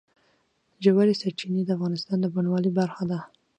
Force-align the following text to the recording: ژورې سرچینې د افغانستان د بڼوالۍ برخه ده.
ژورې 0.83 1.13
سرچینې 1.21 1.61
د 1.65 1.69
افغانستان 1.77 2.17
د 2.21 2.25
بڼوالۍ 2.33 2.71
برخه 2.79 3.03
ده. 3.11 3.19